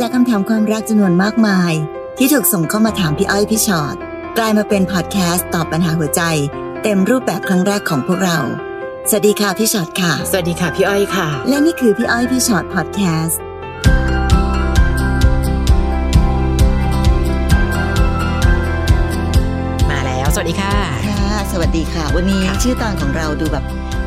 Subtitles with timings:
[0.00, 1.72] จากคำถามความรักจำนวนมากมาย
[2.18, 3.96] ที่ถูกส่งเข้ามาถามพี่อ้อยพี่ชอ็อต
[4.38, 6.22] กลายมาเป็นพอดแคสต์ตอบปัญหาหัวใจ
[6.82, 8.38] เต็มรูปแบบครั้งแรกของพวกเรา
[9.08, 13.40] สวัสดีค่ะพี่ชอ็อตค่ะ สวัสดีค่ะพี่อ้อยค่ะ และนี่คือพี่อ้อยพี่ชอ็อตพอดแคสต์
[19.90, 20.74] มาแล้วสวัสดีค่ะ
[21.08, 23.64] ค่ะ สวัสดีค่ะ วันนี้ค่ะชื่อตอนของเราดูแบบ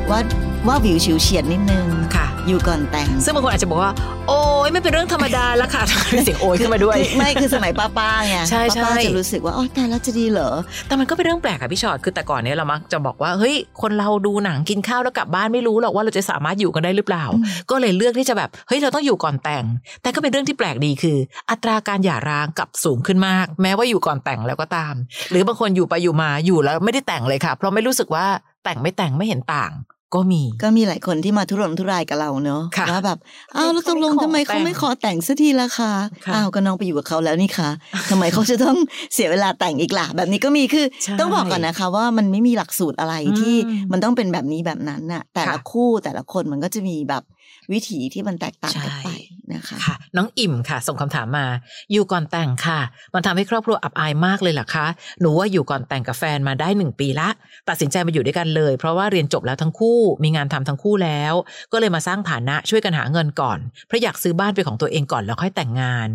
[0.10, 0.20] ว่า
[0.68, 3.92] ว่าวิวฉิวเฉียดนิดนึงค่ะ อยู่ก่อนแต่ง ซึ่งบางคนอาจจะบอกว่า
[4.28, 5.84] โอ้ยไม่เป็นเรื่องธรรมดาแล้วค่ะ
[6.14, 10.50] มีเสียงโอยขึ้นมาด้วยคือไม่คือสมัยป้าป้าๆไงใช่ใช่ป้าๆจะรู้สึกว่าอ๋อตายแล้วจะดีเหรอ
[10.88, 19.66] แต่มันก็เป็นเรื่องแปลกค่ะพี่ชอตคือแต่ก่อนเนี้ยเรามักจะบอกว่าเฮ้ยคนเราดูหนังกินข้าวแล้วกลับบ้านไม่รู้หรอกว่าเราจะสามารถอยู่กันได้หรือเปล่าอืมก็เลยเลือกที่จะแบบเฮ้ยเราต้องอยู่ก่อนแต่ง
[20.02, 21.18] แต่ก็เป็นเรื่องที่แปลกดีคือ
[21.50, 24.94] อัตราการหย่าร้างกลับสูงขึ้นมาก แม้ว่าอยู่ก่อนแต่งแล้วก็ตาม
[25.32, 28.26] หรือบางคนอยู่ไปอยู่มาอยู่แล้วไม่ได้แต่งเลยค่ะ เพราะไม่รู้สึกว่า
[28.64, 29.74] แต่งไม่แต่งไม่เห็นต่าง
[30.16, 33.18] ก็มีก็มีหลายคนที่มาทุรนทุรายกับเราเนอะค่ะว่าแบบ
[33.56, 35.94] อ้าวแล้วตกลงเขาทำไมไม่ขอเขาไม่แต่งขอแต่งสักทีละคะ
[36.26, 37.70] ค่ะอ้าวก็น้องไปอยู่กับเขาแล้วนี่คะ
[38.10, 38.78] ทำไมเขาจะต้อง
[39.14, 47.24] เสียเวลาแต่งอีกล่ะแบบนี้ก็มีคือใช่ต้องบอกก่อนนะคะ ว่ามันไม่มีหลักสูตรอะไรที่อืมมันต้องเป็นแบบนี้แบบนั้นน่ะ แต่ละค่ะคู่แต่ละคนมันก็จะมีแบบ
[47.72, 49.10] วิถีที่มันแตกต่างกันใช่ไป
[49.54, 51.46] นะคะค่ะ น้องอิ่มค่ะ ส่งคำถามมา
[51.92, 52.80] อยู่ก่อนแต่งค่ะ
[53.14, 54.88] มันทำให้ครอบครัวอับอายมากเลยเหรอคะ
[55.22, 57.30] หนูว่าอยู่ก่อนแต่งกับแฟนมาได้หนึ่งปีละ
[57.70, 61.34] ตัดสินใจมาอยู่ด้วยกันเลย เพราะว่าเรียนจบแล้วทั้งคู่มีงานทำทั้งคู่แล้ว
[61.72, 66.08] ก็เลยมาสร้างฐานะช่วยกันหาเงินก่อนเพราะอยากซื้อบ้านเป็นของตัวเองก่อนแล้วค่อยแต่งงาน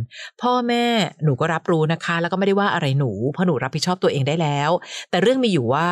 [0.43, 0.87] พ่อแม่
[1.25, 4.71] หนูก็รับรู้นะคะ แล้วก็ไม่ได้ว่าอะไรหนูเพราะหนูรับผิดชอบตัวเองได้แล้ว
[5.11, 5.89] แต่เรื่องมีอยู่ว่า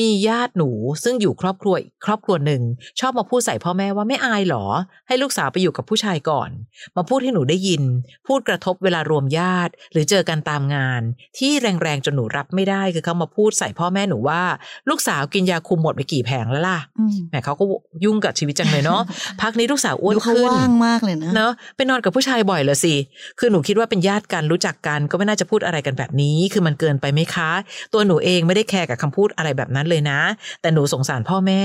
[0.00, 0.70] มีญาติหนู
[1.04, 2.62] ซึ่งอยู่ครอบครัวอีกครอบครัวหนึ่ง
[3.00, 4.66] ชอบมาพูดใส่พ่อแม่ว่าไม่อายหรอ
[5.08, 6.50] ให้ลูกสาวไปอยู่กับผู้ชายก่อน
[6.96, 7.82] มาพูดให้หนูได้ยิน
[8.26, 11.02] พูดกระทบเวลารวมญาติ หรือเจอกันตามงาน
[11.38, 14.42] ที่แรงๆจนหนูรับไม่ได้คือเขามาพูดใส่พ่อแม่หนูว่า
[14.88, 17.64] ลูกสาวกินยาคุมหมดไปกี่แผงแล้วล่ะอืมแหมเขาก็
[18.04, 19.02] ยุ่งกับชีวิตจังเลยเนาะ
[19.42, 22.94] พักนี้ลูกสาวอ้วนดูเขาขึ้นว่างมากเลยนะเนอะไปนอนกับผู้ชายบ่อยเหรอสิ
[23.38, 27.50] คือหนูคิดว่าเป็นญาติกันรู้จักกันก็ไม่น่าจะพูดอะไรกันแบบนี้ คือมันเกินไปไหมคะ
[27.92, 30.20] ตัวหนูเองไม่ได้แคร์กับคำพูดอะไรแบบนั้นเลยนะ
[30.62, 31.62] แต่หนูสงสารพ่อแม่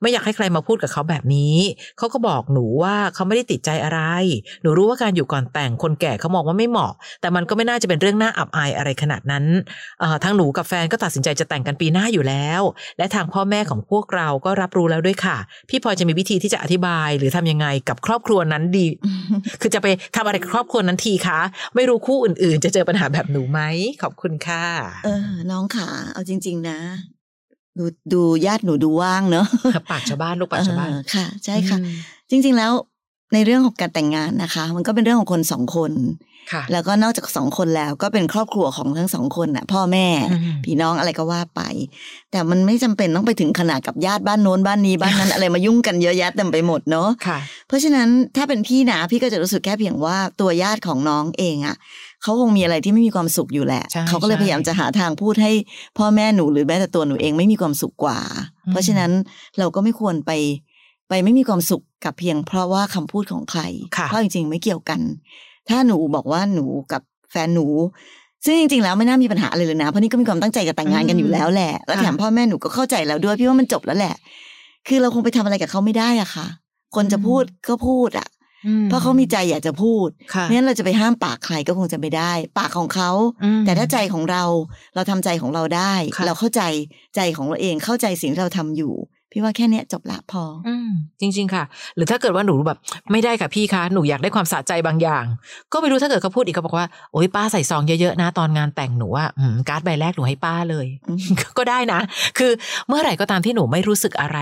[0.00, 1.56] ไม่อยากให้ใครมาพูดกับเขาแบบนี้
[1.98, 4.00] เขาก็บอกหนูว่าเขาไม่ได้ติดใจอะไร
[4.62, 9.44] หนูรู้ว่าการอยู่ก่อนแต่งคนแก่เขามองว่าไม่เหมาะ แต่มันก็ไม่น่าจะเป็นเรื่องน่าอับอายอะไรขนาดนั้น
[10.24, 12.62] ทั้งหนูกับแฟนก็ตัดสินใจจะแต่งกันปีหน้าอยู่แล้ว
[12.98, 15.36] และทางพ่อแม่ของพวกเราก็รับรู้แล้วด้วยค่ะ
[15.68, 18.86] พี่พอจะมีวิธีที่จะอธิบายหรือทำยังไงกับครอบครัวนั้นดี
[19.60, 21.40] คือจะไปทำอะไรกับครอบครัวนั้นทีคะ
[21.74, 23.60] ไม่รู้คู่อื่น ๆ จะเจอปัญหาแบบหนูไหม
[24.02, 24.64] ขอบคุณค่ะ
[25.04, 26.78] เออน้องขาเอาจริง ๆ นะ
[27.78, 29.46] ดูดูญาติหนูดูว่างเนอะ
[29.90, 31.96] ปากชาวบ้านลูกปากชาวบ้านเออค่ะ ใช่ค่ะอืม
[32.30, 32.72] จริง ๆแล้ว
[33.34, 35.92] ในเรื่องของการแต่งงานนะคะ มันก็เป็นเรื่องของคนสองคน
[36.52, 41.62] ค่ะ แล้วก็นอกจากสองคนแล้วก็เป็นครอบครัวของทั้งสองคนน่ะ พ่อแม่อืมพี่น้องอะไรก็ว่าไป
[42.30, 47.38] แต่มันไม่จำเป็นต้องไปถึงขนาดกับญาติบ้านโน้นบ้านนี้บ้านนั้นอะไรมายุ่งกันเยอะแยะเต็มไปหมดเนาะค่ะ
[47.68, 51.76] เพราะฉะนั้นถ้าเป็นพี่นะพี่ก็จะรู้สึกแค่เพียงว่าตัวญาติของน้องเองอะ่ะ
[52.26, 55.52] เขาคงมีอะไรที่ไม่มีความสุขอยู่แหละใช่เขาก็เลยใช่พยายามจะหาทางพูดให้
[55.98, 58.18] พ่อแม่หนูหรือแม้แต่ตัวหนูเองไม่มีความสุขกว่า
[58.66, 59.10] อืมเพราะฉะนั้น
[59.58, 60.30] เราก็ไม่ควรไป
[61.08, 63.62] ไปไม่มีความสุขกับเพียงเพราะว่าคำพูดของใคร
[63.96, 65.00] ค่ะเพราะจริงๆไม่เกี่ยวกัน
[65.68, 67.66] ถ้าหนูบอกว่าหนูกับแฟนหนู
[68.44, 74.14] ซึ่งจริงๆ แล้วไม่น่ามีปัญหาอะไรเลยนะ เพราะนี่ก็มีความตั้งใจจะแต่งงานกันอยู่แล้วแหละ แล้วแถมค่ะพ่อแม่หนูก็เข้าใจแล้วด้วยพี่ว่ามันจบแล้วแหละ
[74.88, 76.46] คือเราคงไปทำอะไรกับเขาไม่ได้อะค่ะ
[76.94, 78.35] คนจะพูดก็พูดอะอื
[78.84, 83.10] เพราะเขามีใจอยากจะพูดค่ะเพราะฉะนั้นเราจะไปห้ามปากใครก็คงจะไม่ได้ ปากของเขา
[83.44, 84.44] อืมแต่ถ้าใจของเรา
[84.94, 86.62] เราทำใจของเราได้ค่ะเราเข้าใจ
[87.16, 88.94] ใจของเราเองเข้าใจสิ่งที่เราทำอยู่
[89.32, 90.90] พี่ว่าแค่เนี้ยจบละพอออืม
[91.20, 91.64] จริง ๆ ค่ะ
[91.96, 92.78] หรือถ้าเกิดว่าหนูแบบ
[93.12, 95.24] ไม่ได้ค่ะพี่คะหนูอยากได้ความสะใจบางอย่าง
[95.72, 99.24] ก็ไม่รู้ถ้าเกิดเขาพูดอีกเขาบอกว่าโอ๊ยป้าใส่ซองเยอะๆนะตอนงานแต่งหนูว่า
[99.68, 101.20] การ์ดใบแรกหนูให้ป้าเลยอืม
[101.58, 102.00] ก็ได้นะ
[102.38, 102.50] คือ
[102.88, 104.38] เมื่อไหร่ก็ตามที่หนูไม่รู้สึกอะไร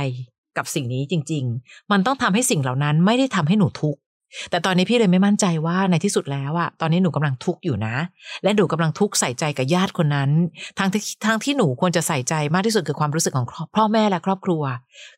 [0.57, 4.01] กับสิ่งนี้จริง ๆ มันต้องทำให้สิ่งเหล่านั้นไม่ได้ทำให้หนูทุกข์
[4.51, 7.97] แต่ตอนนี้พี่เลยไม่มั่นใจว่าในที่สุดแล้วอะตอนนี้หนูกำลังทุกข์อยู่นะ
[8.43, 10.31] และหนูกำลังทุกข์ใส่ใจกับญาติคนนั้น
[10.79, 13.47] ทางที่ทางที่หนูควรจะใส่ใจมากที่สุดคือความรู้สึกของ
[13.77, 14.63] พ่อแม่และครอบครัว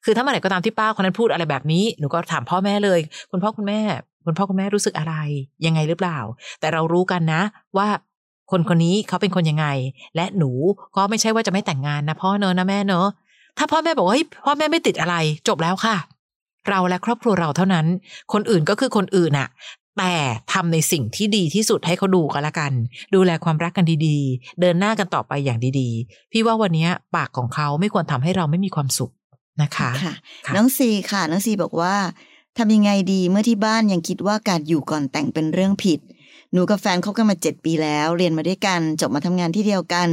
[0.05, 3.01] คือถ้าเมื่อไหร่ก็ตามที่ป้าคนนั้นพูดอะไรแบบนี้หนูก็ถามพ่อแม่เลย
[3.31, 3.81] คุณพ่อคุณแม่
[4.27, 5.15] คุณพ่อคุณแม่รู้สึกอะไร
[5.67, 6.19] ยังไงหรือเปล่า
[6.61, 7.43] แต่เรารู้กันนะ
[7.77, 7.89] ว่า
[8.51, 9.67] คนคนนี้เขาเป็นคนยังไง
[10.17, 10.51] และหนู
[10.97, 13.07] ก็ไม่ใช่ว่าจะไม่แต่งงานนะพ่อเนอะนะแม่เนอะ
[13.59, 15.17] ถ้าพ่อแม่บอกว่าเฮ้ยพ่อแม่ไม่ติดอะไร
[15.49, 15.97] จบแล้วค่ะ
[16.69, 17.87] เราและครอบครัวเราเท่านั้น
[18.33, 19.49] คนอื่นก็คือคนอื่นอะ
[19.99, 20.15] แต่
[20.53, 22.73] ทำในสิ่งที่ดีที่สุดให้เขาดูก็แล้วกัน
[23.15, 29.13] ดูแลความรักกันดีๆ เดินหน้ากันต่อไปอย่างดีๆ พี่ว่าวันนี้ปากของเขาไม่ควรทำให้เราไม่มีความสุข
[29.63, 30.15] นะคะค่ะ
[30.47, 31.95] ค่ะน้องซีค่ะน้องซีบอกว่า
[32.59, 36.01] ทำยังไงดีเมื่อที่บ้านยังคิดว่าการอยู่ก่อนแต่งเป็นเรื่องผิด
[36.53, 40.09] หนูกับแฟนคบกันมาเจ็ดปีแล้ว เรียนมาด้วยกันจบมาทำงานที่เดียวกัน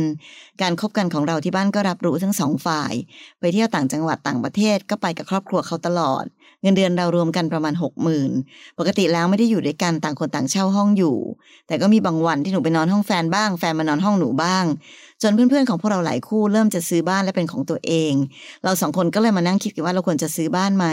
[0.61, 2.93] การคบกันของเราที่บ้านก็รับรู้ทั้งสองฝ่าย
[3.39, 6.25] ไปเที่ยวต่างจังหวัดต่างประเทศก็ไปกับครอบครัวเขาตลอด
[6.63, 8.31] เงินเดือนเรารวมกันประมาณหกหมื่น
[8.79, 11.17] ปกติแล้วไม่ได้อยู่ด้วยกันต่างคนต่างเช่าห้องอยู่
[11.67, 14.65] แต่ก็มีบางวันที่หนูไปนอนห้องแฟนบ้าง แฟนมานอนห้องหนูบ้าง
[15.21, 18.13] จนเพื่อนๆของพวกเราหลายคู่เริ่มจะซื้อบ้านและเป็นของตัวเอง
[18.63, 20.85] เราสองคนก็เลยมานั่งคิดกันว่าเราควรจะซื้อบ้านไหม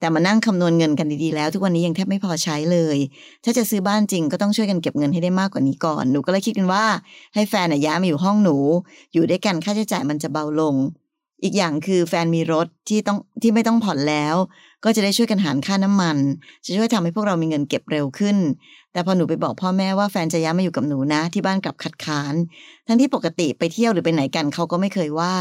[0.00, 2.96] แต่มานั่งคำนวณเงินกันดีๆแล้ว ทุกวันนี้ยังแทบไม่พอใช้เลย
[3.44, 6.84] ถ้าจะซื้อบ้านจริงก็ต้องช่วยกันเก็บเงินให้ได้มากกว่านี้ก่อน หนูก็เลยคิดกันว่า
[7.34, 8.56] ให้แฟนย้ายมาอยู่ห้องหนู
[9.12, 10.74] อยู่ด้วยกันค่าใช้จ่ายมันจะเบาลง
[11.42, 14.36] อีกอย่างคือแฟนมีรถที่ต้องที่ไม่ต้องผ่อนแล้ว
[14.84, 16.16] ก็จะได้ช่วยกันหารค่าน้ำมัน
[16.64, 18.36] จะช่วยทำให้พวกเรามีเงินเก็บเร็วขึ้น
[18.92, 22.34] แต่พอหนูไปบอกพ่อแม่ว่าแฟนจะย้ายมาอยู่กับหนูนะ ที่บ้านกลับคัดค้าน
[22.86, 25.34] ทั้งที่ปกติไปเที่ยวหรือไปไหนกันเขาก็ไม่เคยว่า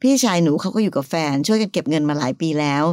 [0.00, 2.84] พี่ชายหนูเขาก็อยู่กับแฟน ช่วยกันเก็บเงินมาหลายปีแล้ว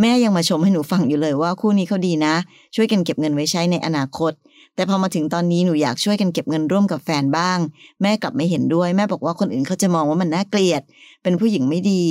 [0.00, 2.34] แม่ยังมาชมให้หนูฟังอยู่เลยว่าคู่นี้เขาดีนะ
[2.74, 4.32] ช่วยกันเก็บเงินไว้ใช้ในอนาคต
[4.80, 7.58] แต่พอมาถึงตอนนี้หนูอยากช่วยกันเก็บเงินร่วมกับแฟนบ้าง
[8.02, 10.82] แม่กลับไม่เห็นด้วย แม่บอกว่าคนอื่นเขาจะมองว่ามันน่าเกลียด
[11.22, 12.04] เป็นผู้หญิงไม่ดี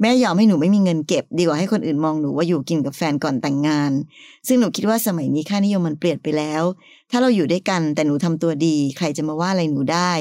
[0.00, 3.92] แม่ยอมให้หนูไม่มีเงินเก็บ ดีกว่าให้คนอื่นมองหนูว่าอยู่กินกับแฟนก่อนแต่งงาน
[4.46, 6.62] ซึ่งหนูคิดว่าสมัยนี้ค่านิยมมันเปลี่ยนไปแล้ว
[7.10, 10.12] ถ้าเราอยู่ด้วยกันแต่หนูทำตัวดี ใครจะมาว่าอะไรหนูได้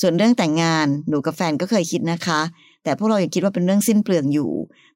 [0.00, 2.40] ส่วนเรื่องแต่งงานหนูกับแฟนก็เคยคิดนะคะ
[2.84, 4.50] แต่พวกเรายังคิดว่าเป็นเรื่องสิ้นเปลืองอยู่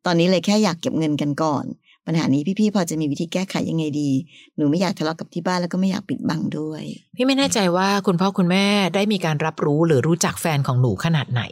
[0.06, 1.64] ตอนนี้เลยแค่อยากเก็บเงินกันก่อน
[2.10, 4.10] ปัญหานี้พี่ๆพอจะมีวิธีแก้ไขยังไงดี
[4.56, 6.82] หนูไม่อยากทะเลาะกับที่บ้านแล้วก็ไม่อยากปิดบังด้วย
[7.16, 11.42] พี่ไม่แน่ใจว่าคุณพ่อคุณแม่ได้มีการรับรู้หรือรู้จักแฟนของหนูขนาดไหน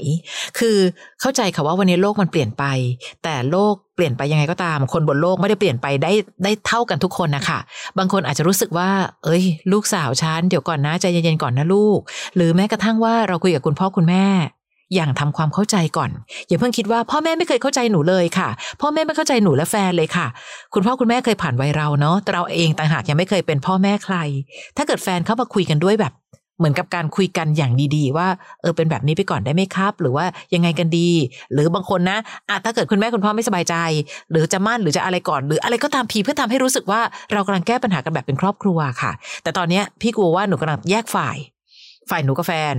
[0.58, 0.76] คือ
[1.20, 2.64] เข้าใจค่ะว่าวันนี้โลกมันเปลี่ยนไป
[3.24, 6.12] แต่โลกเปลี่ยนไปยังไงก็ตาม คนบนโลกไม่ได้เปลี่ยนไปได้
[6.44, 7.58] ได้เท่ากันทุกคนนะคะ
[7.98, 8.90] บางคนอาจจะรู้สึกว่า
[9.24, 11.98] เอ้ย ลูกสาวฉันเดี๋ยวก่อนนะใจเย็นๆก่อนนะลูก
[12.36, 14.26] หรือแม้กระทั่งว่าเราคุยกับคุณพ่อคุณแม่
[14.94, 16.10] อย่างทำความเข้าใจก่อน
[16.48, 18.48] อย่าเพิ่งคิดว่าพ่อแม่ไม่เคยเข้าใจหนูเลยค่ะ
[18.80, 20.26] พ่อแม่ไม่เข้าใจหนูและแฟนเลยค่ะ
[20.74, 24.16] คุณพ่อคุณแม่เคยผ่านวัยเราเนาะแต่เราเองต่างหากยังไม่เคยเป็นพ่อแม่ใคร
[24.76, 26.14] ถ้าเกิดแฟนเข้ามาคุยกันด้วยแบบ
[26.58, 28.28] เหมือนกับการคุยกันอย่างดีๆ ว่า
[28.60, 30.24] เออเป็นแบบนี้ไปก่อนได้ไหมครับ หรือว่า
[30.54, 31.08] ยังไงกันดี
[31.52, 32.18] หรือบางคนนะ
[32.48, 33.74] อะถ้าเกิดคุณแม่คุณพ่อไม่สบายใจ
[34.30, 37.00] หรือจะมั่นหรือจะอะไรก่อน หรืออะไรก็ตามพีเพื่อทำให้รู้สึกว่า
[37.32, 39.12] เรากำลังแก้ปัญหากันแบบเป็นครอบครัวค่ะ
[39.42, 41.36] แต่ตอนเนี้ยพี่กลัวว่าหนูกำลังแยกฝ่าย
[42.10, 42.74] ฝ่ายหนูกับแฟน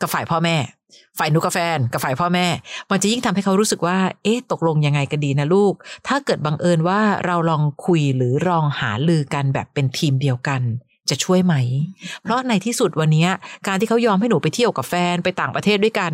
[0.00, 0.56] กับฝ่ายพ่อแม่
[1.18, 2.46] ฝ่ายหนูกับแฟนกับฝ่ายพ่อแม่
[2.90, 5.72] มันจะยิ่งทำให้เขารู้สึกว่า เอ๊ะ ตกลงยังไงกันดีนะลูก
[6.08, 10.62] ถ้าเกิดบังเอิญว่าเราลองคุยหรือลองหาลือกันแบบเป็นทีมเดียวกัน
[11.10, 11.54] จะช่วยไหม
[12.22, 13.26] เพราะในที่สุดวันนี้
[13.66, 16.12] การที่เขายอมให้หนูไปเที่ยวกับแฟนไปต่างประเทศด้วยกัน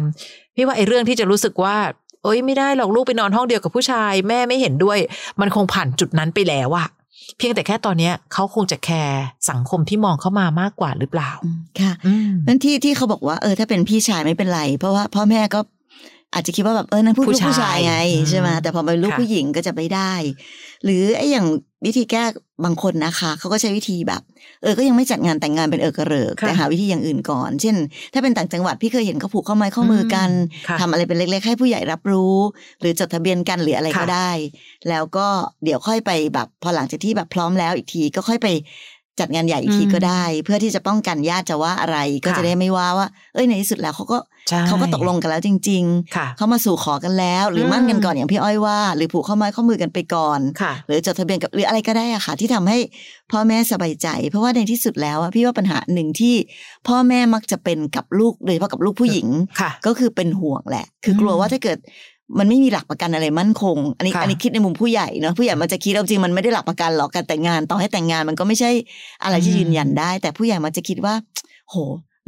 [0.54, 1.76] พี่ว่าไอ้เรื่องที่จะรู้สึกว่า
[2.24, 4.98] เอ้ยไม่ได้หรอกลูกไปนอนห้องเดียวกับผู้ชาย แม่ไม่เห็นด้วย
[5.40, 6.88] มันคงผ่านจุดนั้นไปแล้วอะ
[7.38, 15.60] เพียงแต่แค่ตอนเนี้ยเขาคงจะแคร์สังคมที่มองเข้ามามากกว่าหรือเปล่าอืมค่ะอืมนั่นที่ที่เขาบอกว่าเออถ้าเป็นพี่ชายไม่เป็นไร เพราะว่าพ่อแม่ก็
[16.34, 20.12] อาจจะคิดว่าแบบเออนั่นผู้ผู้ลูกผู้ชายไงชายใช่ไหมอืมแต่พอเป็นลูกค่ะผู้หญิงก็จะไม่ได้
[20.84, 21.46] หรือไอ้อย่าง
[21.86, 22.24] วิธีแก้
[22.64, 24.22] บางคนนะคะเขาก็ใช้วิธีแบบ
[24.62, 27.76] เออก็ยังไม่จัดงานแต่งงานเป็นเออกระเริกค่ะแต่หาวิธีอย่างอื่นก่อน เช่น
[28.12, 30.30] ถ้าเป็นต่างจังหวัดพี่เคยเห็นเขาผูกข้อไม้ข้อมือกัน
[30.68, 32.36] ค่ะทำอะไรเป็นเล็ก ๆ ให้ผู้ใหญ่รับรู้
[32.80, 34.30] หรือจดทะเบียนกันหรืออะไรก็ค่ะได้
[34.88, 35.26] แล้วก็
[35.64, 38.48] เดี๋ยวค่อยไปแบบพอหลังจากที่แบบพร้อมแล้วอีกทีก็ค่อยไป
[39.20, 44.18] จัดงานใหญ่อีกทีอืมก็ได้ เพื่อที่จะป้องกันญาติจะว่าอะไรก็ค่ะจะได้ไม่ว่าว่า เอ้ยในที่สุดแล้วเขาก็
[44.48, 45.84] ใช่เขาก็ตกลงกันแล้วจริง
[46.16, 52.78] ค่ะๆเขามาสู่ขอกันแล้ว หรืออมมั่นกันก่อนอย่างพี่อ้อยว่า หรือผูกข้อไม้ข้อมือกันไปก่อนค่ะหรือจดทะเบียนกับหรืออะไรก็ได้อะค่ะ ที่ทำให้
[53.32, 56.34] พ่อแม่สบายใจ เพราะว่าในที่สุดแล้วอะพี่ว่าปัญหาหนึ่งที่
[56.88, 59.28] พ่อแม่มักจะเป็นกับลูกโดยเฉพาะกับลูกผู้หญิง
[59.60, 61.78] ค่ะก็คือเป็นห่วงแหละ คือกลัวอืมว่าถ้าเกิด
[62.38, 68.70] มันไม่มีหลักประกันอะไรมั่นคง อันนี้ค่ะอันนี้คิดในมุมผู้ใหญ่เนาะผู้ใหญ่มันจะคิดเอาจริงมันไม่ได้หลักประกันหรอกการแต่งงานต่อให้แต่งงานมันก็ไม่ใช่
[69.24, 71.14] อะไรที่อืมยืนยันได้ แต่ผู้ใหญ่มันจะคิดว่า
[71.70, 71.76] โห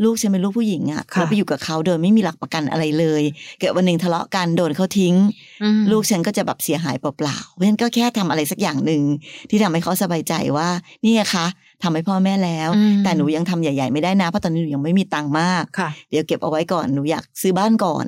[0.05, 3.23] ลูกฉันเป็นลูกผู้หญิงอะค่ะแล้วไปอยู่กับเขาโดยไม่มีหลักประกันอะไรเลย
[3.61, 5.15] เกิดวันหนึ่งทะเลาะกันโดนเขาทิ้ง
[5.63, 9.03] อืมลูกฉันก็จะแบบเสียหายเปล่าๆเพราะฉะนั้นก็แค่ทำอะไรสักอย่างหนึ่ง
[9.51, 10.69] ที่ทำให้เขาสบายใจว่า
[11.03, 11.47] นี่ไงคะ
[11.83, 18.07] ทำให้พ่อแม่แล้วอืมแต่หนูยังทำใหญ่ ๆ ไม่ได้นะเพราะตอนนี้หนูยังไม่มีตังค์มากค่ะเดี๋ยวเก็บเอาไว้ก่อนหนูอยากซื้อบ้านก่อน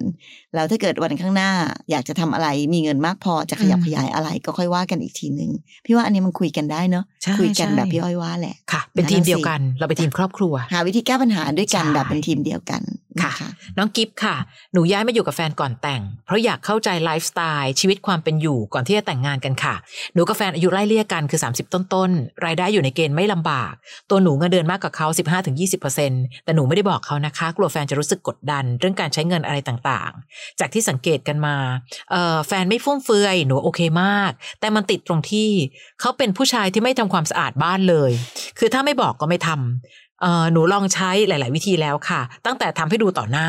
[0.54, 1.50] แล้วถ้าเกิดวันข้างหน้า
[1.90, 5.50] อยากจะทำอะไรมีเงินมากพอจะขยับอืมขยายอะไรก็ค่อยว่ากันอีกทีหนึ่ง
[5.86, 12.82] พี่ว่าอันนี้มันคุยกันได้เนาะใช่คุยกันใช่แบบพี่อ้อยว่าแหละค่ะ เป็นทีมเดียวกัน เราเป็นทีมครอบครัว หาวิธีแก้ปัญหาด้วยกันใช่แบบเป็นทีมเดียวกัน
[13.18, 13.32] นค่ะ
[13.78, 14.36] น้องกิฟต์ค่ะ
[14.72, 19.74] หนูย้ายมาอยู่กับแฟนก่อนแต่ง เพราะอยากเข้าใจไลฟ์สไตล์ชีวิตความเป็นอยู่ก่อนที่จะแต่งงานกันค่ะ
[20.14, 23.72] หนูกับแฟนอายุไล่เลี่ยกันคือ 30 ต้นๆ รายได้อยู่ในเกณฑ์ไม่ลำบาก
[24.10, 25.06] ตัวหนูเงินเดือนมากกว่าเขา
[25.76, 31.56] 15-20%แต่หนูไม่ได้บอกเขานะคะ กลัวแฟนจะรู้สึกกดดัน เรื่องการใช้เงินอะไรต่างๆจากที่สังเกตกันมา
[32.46, 34.30] แฟนไม่ฟุ่มเฟือยหนูโอเคมาก
[34.60, 35.50] แต่มันติดตรงที่
[36.00, 38.10] เขาเป็นผู้ชายที่ไม่ทำความสะอาดบ้านเลย
[38.58, 43.48] คือถ้าไม่บอกก็ไม่ทำเอ่อหนูลองใช้หลาย ๆ วิธีแล้วค่ะ ตั้งแต่ทำให้ดูต่อหน้า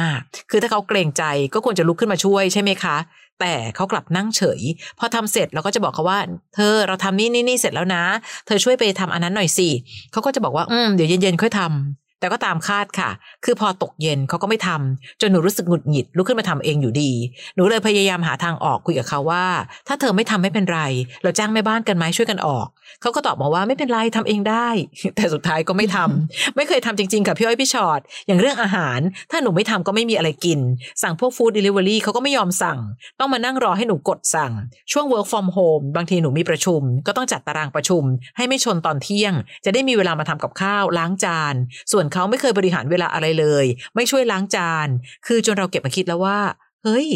[0.50, 2.98] คือถ้าเขาเกรงใจก็ควรจะลุกขึ้นมาช่วยใช่ไหมคะ
[3.40, 4.62] แต่เขากลับนั่งเฉย
[5.00, 6.20] พอทำเสร็จเราก็จะบอกเขาว่า
[6.56, 8.04] เธอเราทำนี่นี่นี่เสร็จแล้วนะ
[8.46, 9.70] เธอช่วยไปทำอันนั้นหน่อยสิ
[10.12, 13.10] เขาก็จะบอกว่า อืมเดี๋ยวเย็น ๆ ค่อยทำ แต่ก็ตามคาดค่ะ
[13.46, 17.12] คือพอตกเย็นเขาก็ไม่ทำจนหนูรู้สึกหงุดหงิดลุกขึ้นมาทำเองอยู่ดี
[17.56, 19.46] หนูเลยพยายามหาทางออกคุยกับเขาว่า
[19.88, 20.80] ถ้าเธอไม่ทำไม่เป็นไร
[21.24, 22.68] เราจ้างแม่บ้านกันไหมช่วยกันออก
[23.02, 24.68] เขาก็ตอบมาว่าไม่เป็นไรทำเองได้
[25.16, 29.00] แต่สุดท้ายก็ไม่ทำไม่เคยทำจริงๆกับพี่อ้อยพี่ชอ็อตอย่างเรื่องอาหาร
[29.32, 30.60] ถ้าหนูไม่ทำก็ไม่มีอะไรกิน
[31.02, 32.80] สั่งพวก food delivery เขาก็ไม่ยอมสั่ง
[33.20, 34.52] ต้องมานั่งรอให้หนูกดสั่ง
[34.92, 38.04] ช่วง work from home บางทีหนูมีประชุม ก็ต้องจัดตารางประชุม
[38.38, 39.34] ให้ไม่ชนตอนเที่ยง
[39.66, 41.56] จะได้มีเวลามาทำกับข้าวล้างจาน
[41.92, 43.66] ส่วนเขาไม่เคยบริหารเวลาอะไรเลย
[43.96, 44.88] ไม่ช่วยล้างจาน
[45.28, 46.40] คือจนเราเก็บมาคิดแล้วว่า
[46.84, 47.08] เฮ้ย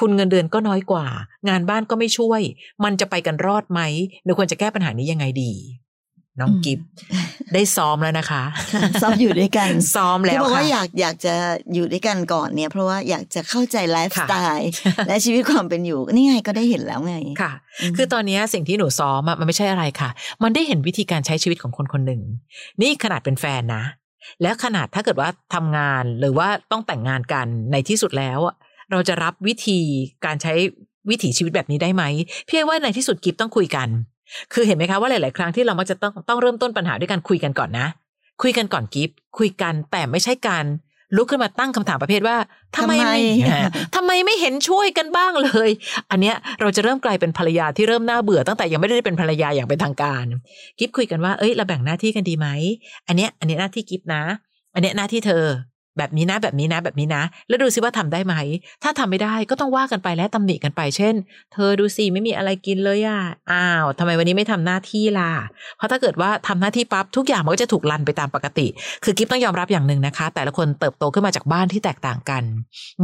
[0.00, 1.06] คุณเงินเดือนก็น้อยกว่า
[1.48, 2.40] งานบ้านก็ไม่ช่วย
[2.84, 3.80] มันจะไปกันรอดไหม
[4.24, 5.52] หรือควรจะแก้ปัญหานี้ยังไงดี
[6.40, 6.80] น้องกิฟ
[7.54, 8.42] ได้ซ้อมแล้วนะคะ
[9.02, 11.34] ซ้อมอยู่ด้วยกันซ้อมแล้ที่วบอกค่ะว่าอยากอยากจะ
[11.74, 14.70] อยู่ด้วยกันก่อนเนี่ย เพราะว่าอยากจะเข้าใจไลฟ์สค่ะไตล์
[15.08, 17.52] และชีวิตความเป็นอยู่นี่ไงก็ได้เห็นแล้วไงค่ะ
[17.96, 20.10] คือตอนนี้สิ่งที่หนูซ้อมอะมันไม่ใช่อะไรค่ะ
[20.42, 22.22] มันได้เห็นวิธีการใช้ชีวิตของคนคนหนึ่ง
[22.80, 23.84] นี่ขนาดเป็นแฟนนะ
[24.42, 28.54] แล้วขนาดถ้าเกิดว่าทำงานหรือว่าต้องแต่งงานกันในที่สุดแล้วอะ
[28.90, 29.78] เราจะรับวิธี
[30.24, 30.52] การใช้
[31.10, 32.04] วิถีชีวิตแบบนี้ได้ไหม
[32.46, 33.88] เพียงว่าในที่สุดกิฟต้องคุยกัน
[34.52, 37.86] คือเห็นไหมคะว่าหลาย ๆ ครั้งที่เรามักจะต้องต้องเริ่มต้นปัญหาด้วยการคุยกันก่อนนะ
[38.42, 40.64] คุยกันก่อนกิฟคุยกันแต่ไม่ใช่การ
[41.16, 42.36] ลุกขึ้นมาตั้งคำถามประเภทว่า
[42.76, 43.16] ทำไมทำไมไม่
[43.96, 45.70] ทำไมไม่เห็นช่วยกันบ้างเลย
[46.10, 50.24] อันเนี้ยเราจะเริ่มกลายเป็นภรรยาที่เริ่มน่าเบื่อตั้งแต่ยังไม่ได้เป็นภรรยาอย่างเป็นทางการ
[50.78, 52.48] กิฟคุยกันว่าเอ้ยเราแบ่งหน้าที่กันดีไหม
[53.08, 54.22] อันเนี้ยอันเนี้ยหน้าที่กิฟนะ
[54.74, 55.44] อันเนี้ยหน้าที่เธอ
[55.98, 58.34] แบบนี้นะแบบนี้นะแบบนี้นะ แล้วดูซิว่าทำได้ไหม
[58.82, 61.14] ถ้าทำไม่ได้ก็ต้องว่ากันไปและตำหนิกันไป เช่น
[61.52, 63.20] เธอดูสิไม่มีอะไรกินเลยอะ
[63.52, 65.32] อ้าวทำไมวันนี้ไม่ทำหน้าที่ล่ะ
[65.76, 68.66] เพราะถ้าเกิดว่าทำหน้าที่ปั๊บทุกอย่างมันก็จะถูกลันไปตามปกติ
[69.04, 72.42] คือกิฟต้องยอมรับอย่างหนึ่งนะคะ แต่ละคนเติบโตขึ้นมาจากบ้านที่แตกต่างกัน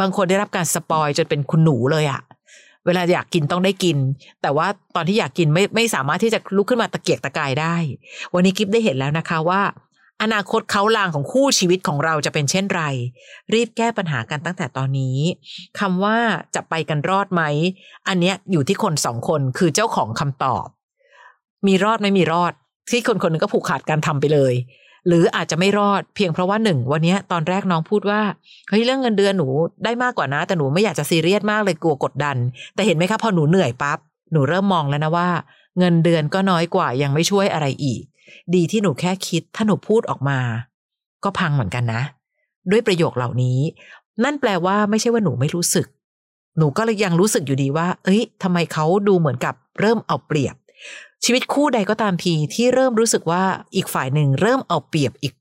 [0.01, 2.23] บางคนได้รับการสปอยจนเป็นคุณหนูเลยอะ
[2.87, 3.97] เวลาอยากกินต้องได้กิน
[4.43, 4.67] แต่ว่า
[4.97, 7.77] ตอนที่อยากกินไม่ไม่สามารถที่จะลุกขึ้นมาตะเกียกตะกายได้
[8.35, 9.61] วันนี้กิฟได้เห็นแล้วนะคะว่า
[10.23, 12.83] อนาคตเขาลางของคู่ชีวิตของเราจะเป็นเช่นไร
[13.55, 15.19] รีบแก้ปัญหากันตั้งแต่ตอนนี้
[15.81, 16.19] คำว่า
[16.55, 17.43] จะไปกันรอดไหม
[18.09, 20.67] อันเนี้ยอยู่ที่คนสองคนคือเจ้าของคำตอบ
[21.67, 22.53] มีรอดไม่มีรอด
[22.91, 24.55] ที่คนคนหนึงก็ผูกขาดการทำไปเลย
[25.09, 28.21] หรืออาจจะไม่รอดเพียงเพราะว่าหนึ่งวันนี้ตอนแรกน้องพูดว่า
[28.69, 29.49] เฮ้ยเรื่องเงินเดือนหนู
[29.85, 32.37] ได้มากกว่านะ แต่หนูไม่อยากจะซีเรียสมากเลยกลัวกดดัน
[32.75, 33.99] แต่เห็นไหมคะพอหนูเหนื่อยปั๊บ
[34.33, 35.29] หนูเริ่มมองแล้วนะว่า
[35.79, 38.03] เงินเดือนก็น้อยกว่ายังไม่ช่วยอะไรอีก
[38.55, 40.39] ดีที่หนูแค่คิด ถ้าหนูพูดออกมา
[41.25, 42.03] ก็พังเหมือนกันนะ
[42.71, 43.59] ด้วยประโยคเหล่านี้
[44.25, 45.87] นั่นแปลว่าไม่ใช่ว่าหนูไม่รู้สึก
[46.59, 50.55] หนูก็เลยยังรู้สึกอยู่ดีว่า เอ้ยทำไมเขาดูเหมือนกับเริ่มเอาเปรียบ
[51.25, 53.43] ชีวิตคู่ใดก็ตามทีที่เริ่มรู้สึกว่า
[53.77, 55.35] อีกฝ่ายหนึ่งเริ่มเอาเปรียบอีก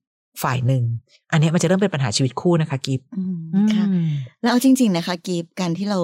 [0.44, 0.84] ฝ่ายหนึ่ง
[1.32, 3.24] อันเนี้ยมันจะเริ่มเป็นปัญหาชีวิตคู่นะคะกิฟอื
[3.66, 3.86] มค่ะ
[4.42, 6.00] แล้วเอาจริง ๆ นะคะกีบการที่เรา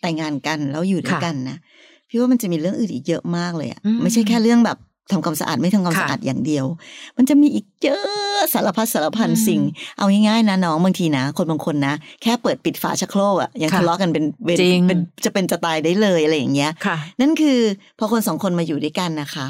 [0.00, 1.56] แต่งงานกันแล้วอยู่ด้วยค่ะกันนะ
[2.08, 4.78] พี่ว่ามันจะมีเรื่องอื่นอีกเยอะมากเลยอะอืมไม่ใช่แค่เรื่องแบบ
[5.12, 6.66] ทำความสะอาดไม่ทำความค่ะสะอาดอย่างเดียว
[7.16, 9.60] มันจะมีอีกเยอะสารพัดสารพันอืมสิ่ง
[9.98, 17.60] เอาง่ายๆนะน้องบางทีนะ คนบางคนนะ แค่เปิดปิดฝาชักโครกอะยังค่ะทะเลาะกันเป็นเป็นจริงเป็นจะเป็นจะตายได้เลยอะไรอย่างเงี้ยค่ะนั่นคือ
[17.98, 19.46] พอคนสองคนมาอยู่ด้วยกันนะคะ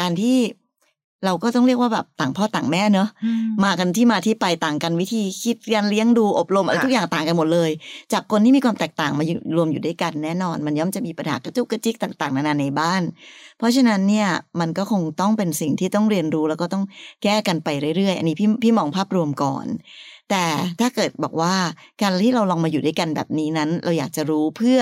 [0.00, 0.36] การที่
[1.24, 3.08] เราก็ต้องเรียกว่าแบบต่างพ่อต่างแม่เนอะ
[3.64, 7.70] มากันที่มาที่ไปต่างกันวิธีคิดการเลี้ยงดูอบรมอะไรค่ะทุกอย่างต่างกันหมดเลย
[8.12, 13.02] จากคนที่มีความแตกต่างมาอยู่รวมอยู่ด้วยกันแน่นอน มันย่อมจะมีปัญหากระจุกกระจิกต่างๆนานาในบ้าน
[13.58, 14.28] เพราะฉะนั้นเนี่ย
[14.60, 16.84] มันก็คงต้องเป็นสิ่งที่ต้องเรียนรู้แล้วก็ต้อง
[17.22, 19.66] แก้กันไปเรื่อยๆ อันนี้พี่พี่มองภาพรวมก่อน
[20.30, 20.44] แต่
[20.80, 21.54] ถ้าเกิดบอกว่า
[22.00, 24.80] การที่เราลองมาอยู่ด้วยกันแบบนี้นั้น เราอยากจะรู้เพื่อ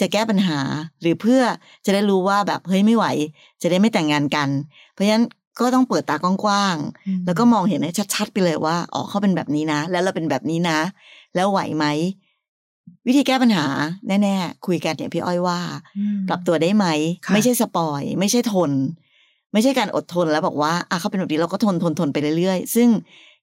[0.00, 0.60] จะแก้ปัญหา
[1.00, 1.42] หรือเพื่อ
[1.84, 3.06] จะได้รู้ว่าแบบเฮ้ยไม่ไหว
[3.62, 4.48] จะได้ไม่แต่งงานกัน
[4.92, 5.24] เพราะฉะนั้น
[5.58, 10.78] ก็ต้องเปิดตากว้างๆแล้วก็มองเห็นให้ชัดๆไปเลยว่าอ๋อเขาเป็นแบบนี้นะ แล้วเราเป็นแบบนี้นะ
[11.34, 11.86] แล้วไหวไหม
[13.06, 13.66] วิธีแก้ปัญหา
[14.08, 15.60] แน่ๆคุยกันอย่างพี่อ้อยว่า
[16.28, 16.86] ปรับตัวได้ไหม
[17.24, 18.70] ค่ะไม่ใช่สปอย ไม่ใช่ทน
[19.52, 22.88] ไม่ใช่การอดทนแล้วบอกว่าอะเขาเป็นแบบนี้เราก็ทนทนทนไปเรื่อยๆ ซึ่ง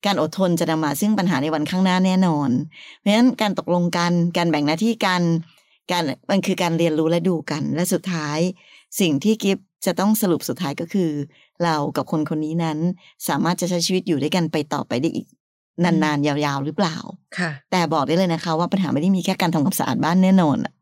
[0.06, 2.50] การอดทนจะนำมาซึ่งปัญหาในวันข้างหน้าแน่นอน
[3.00, 5.22] เพราะฉะนั้นการตกลงกัน การแบ่งหน้าที่กัน
[5.92, 8.40] การมันคือการเรียนรู้และดูกัน และสุดท้าย
[9.00, 11.10] สิ่งที่กิฟจะต้องสรุปสุดท้ายก็คือ
[11.64, 12.78] เรากับคนคนนี้นั้น
[13.28, 15.28] สามารถจะใช้ชีวิตอยู่ด้วยกันไปต่อไปได้อีก
[15.84, 16.96] นานๆ ยาวๆ หรือเปล่า
[17.38, 20.74] ค่ะ แต่บอกได้เลยนะคะ ว่าปัญหาไม่ได้มีแค่การทำความสะอาดบ้านแน่นอนอะ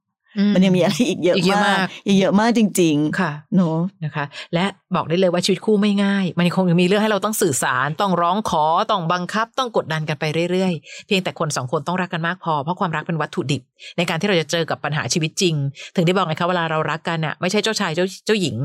[0.56, 4.66] มันยังมีอะไรอีกเยอะอีกเยอะมามากกอีกเยอะมากจริงค่ะๆเนาะนะคะ และ
[4.96, 13.62] บอกได้เลยว่าชีวิตคู่ไม่ง่าย มันคงยังมีเรื่องให้เราต้องสื่อสาร ต้องร้องขอ ต้องบังคับ ต้องกดดันกันไปเรื่อยๆ เพียงแต่คนสองคนต้องรักกันมากพอ เพราะความรักเป็นวัตถุดิบ
[13.98, 15.56] ในการที่เราจะเจอกับปัญหาชีวิตจริง
[15.96, 18.58] ถึงได้บอกไงคะเวลาเรารักกันอะไม่ใช่เจ้าชายเจ้าเจ้าหญิง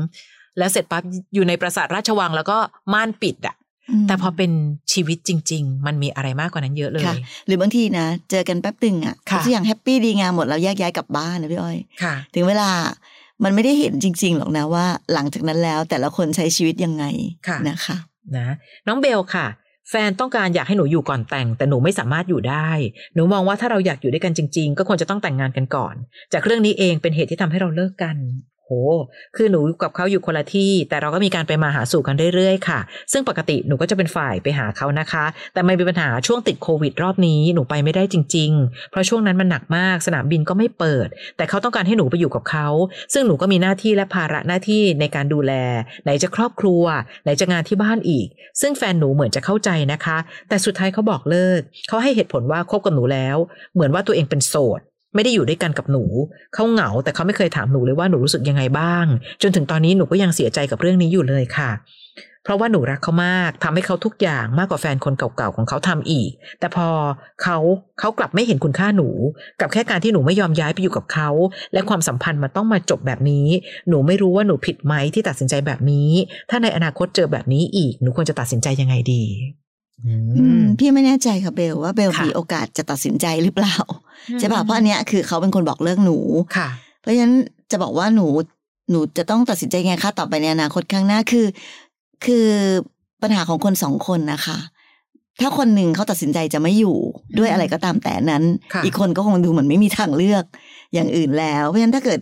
[0.57, 2.57] แล้วเสร็จปั๊บอยู่ในปราสาทราชวังแล้วก็
[2.93, 3.60] ม่านปิดอะม
[4.07, 4.51] แต่พอเป็น
[4.93, 7.15] ชีวิตจริง ๆ มันมีอะไรมากกว่านั้นเยอะเลยค่ะ
[7.47, 12.69] หรือบางทีนะ เจอกันแป๊บตึงอะค่ะทุกอย่างแฮปปี้ดีงามหมดแล้วแยกย้ายกลับบ้านนะพี่อ้อยค่ะถึงเวลา
[13.43, 17.03] มันไม่ได้เห็นจริง ๆ หรอกนะว่า หลังจากนั้นแล้วแต่ละคนใช้ชีวิตยังไง
[17.47, 17.97] ค่ะนะคะ
[18.37, 18.47] นะ
[18.87, 19.47] น้องเบลค่ะ
[19.89, 22.69] แฟนต้องการอยากให้หนูอยู่ก่อนแต่ง แต่หนูไม่สามารถอยู่ได้
[23.15, 25.95] หนูมองว่าถ้าเราอยากอยู่ด้วยกันจริง ๆ ก็ควรจะต้องแต่งงานกันก่อน
[26.33, 28.17] จากเรื่องนี้เองเป็นเหตุที่ทำให้เราเลิกกัน
[28.50, 28.73] โห
[29.35, 32.79] คือหนูกับเขาอยู่คนละที่ แต่เราก็มีการไปมาหาสู่กันเรื่อยๆค่ะ
[33.11, 42.67] ซึ่งปกติหนูก็จะเป็นฝ่ายไปหาเขานะคะ แต่ไม่มีปัญหาช่วงติดโควิดรอบนี้หนูไปไม่ได้จริง ๆ เพราะช่วงนั้นมันหนักมากสนามบินก็ไม่เปิด แต่เขาต้องการให้หนูไปอยู่กับเขา
[43.13, 45.53] ซึ่งหนูก็มีหน้าที่และภาระหน้าที่ในการดูแล
[46.03, 46.83] ไหนจะครอบครัว
[47.23, 48.27] ไหนจะงานที่บ้านอีก
[48.61, 50.17] ซึ่งแฟนหนูเหมือนจะเข้าใจนะคะ
[50.49, 53.37] แต่สุดท้ายเขาบอกเลิกเขาให้เหตุผลว่าคบกับหนูแล้ว
[53.73, 54.81] เหมือนว่าตัวเองเป็นโสด
[55.15, 56.03] ไม่ได้อยู่ด้วยกันกับหนู
[56.53, 59.05] เขาเหงาแต่เขาไม่เคยถามหนูเลยว่าหนูรู้สึกยังไงบ้าง
[59.41, 61.71] จนถึงตอนนี้หนูก็ยังเสียใจกับเรื่องนี้อยู่เลยค่ะ
[62.43, 66.87] เพราะว่าหนูรักเขามากทำให้เขาทุกอย่างมากกว่าแฟนคนเก่าๆของเขาทำอีก แต่พอ
[67.43, 67.57] เขา
[67.99, 69.09] เขากลับไม่เห็นคุณค่าหนู
[69.61, 71.29] กับแค่การที่หนูไม่ยอมย้ายไปอยู่กับเขา
[71.73, 73.47] และความสัมพันธ์มันต้องมาจบแบบนี้
[73.89, 76.09] หนูไม่รู้ว่าหนูผิดไหมที่ตัดสินใจแบบนี้
[76.49, 79.23] ถ้าในอนาคตเจอแบบนี้อีก หนูควรจะตัดสินใจยังไงดี
[80.05, 83.75] อือืมมพี่ไม่แน่ใจค่ะเบลว่าเบลค่ะมีโอกาสจะตัดสินใจหรือเปล่า
[84.39, 86.17] ใช่ป่ะเพราะอันเนี้ยคือเขาเป็นคนบอกเลิกหนู
[86.57, 86.69] ค่ะ
[87.01, 87.35] เพราะฉะนั้น
[87.71, 88.27] จะบอกว่าหนู
[88.91, 91.45] หนูจะต้องตัดสินใจไงคะต่อไปในอนาคตข้างหน้าคือ
[92.25, 92.47] คือ
[93.21, 94.57] ปัญหาของคนสองคนนะคะ
[95.41, 96.97] ถ้าคนหนึ่งเขาตัดสินใจจะไม่อยู่
[97.37, 100.43] ด้วยอะไรก็ตามแต่นั้นค่ะอีกคนก็คงดูเหมือนไม่มีทางเลือก
[100.93, 102.19] อย่างอื่นแล้ว เพราะฉะนั้นถ้าเกิด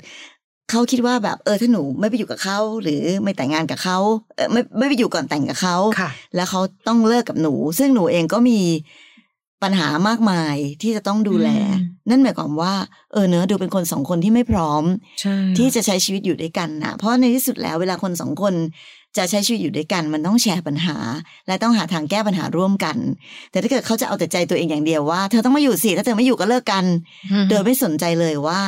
[0.70, 3.98] เขาคิดว่าแบบเออถ้าหนูไม่ไปอยู่กับเขาหรือไม่แต่งงานกับเขา
[4.36, 8.60] เออไม่ไม่ไปอยู่ก่อนแต่งกับเขาค่ะแล้วเขาต้องเลิกกับหนู ซึ่งหนูเองก็มี
[9.63, 11.49] ปัญหามากมายที่จะต้องดูแล
[11.79, 12.73] อืมนั่นหมายความว่า
[13.13, 14.83] เออเนอะดูเป็นคนสองคนที่ไม่พร้อม
[15.21, 18.53] ใช่ที่จะใช้ชีวิตอยู่ด้วยกันนะเพราะในที่สุดแล้วเวลาคนสองคน
[19.17, 20.97] จะใช้ชีวิตอยู่ด้วยกัน มันต้องแชร์ปัญหา
[21.47, 22.97] และต้องหาทางแก้ปัญหาร่วมกัน
[23.51, 26.85] แต่ถ้าเกิดเขาจะเอาแต่ใจตัวเองอย่างเดียวว่า เธอต้องมาอยู่สิถ้าเธอไม่อยู่ก็เลิกกัน
[27.31, 28.59] อืมโดยไม่สนใจเลยว่า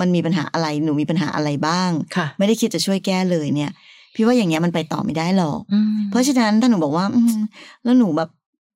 [0.00, 3.70] มันมีปัญหาอะไรหนูมีปัญหาอะไรบ้างค่ะไม่ได้คิดจะช่วยแก้เลยเนี่ย
[4.14, 7.38] พี่ว่าอย่างเงี้ยมันไปต่อไม่ได้หรอกอืมเพราะฉะนั้นถ้าหนูบอกว่าอืม
[7.84, 8.28] แล้วหนูแบบ